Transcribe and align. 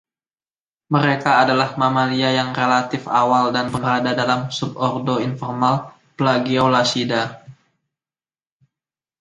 Mereka 0.95 1.31
adalah 1.45 1.69
mamalia 1.81 2.29
yang 2.39 2.49
relatif 2.59 3.03
awal 3.21 3.45
dan 3.55 3.65
berada 3.75 4.11
dalam 4.21 4.39
sub 4.57 4.71
ordo 4.89 5.15
informal 5.27 5.75
"Plagiaulacida". 6.17 7.23